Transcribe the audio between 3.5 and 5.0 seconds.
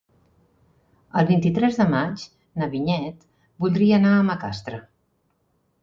voldria anar a Macastre.